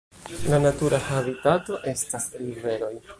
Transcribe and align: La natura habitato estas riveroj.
La 0.51 0.59
natura 0.63 0.99
habitato 1.11 1.79
estas 1.93 2.29
riveroj. 2.41 2.95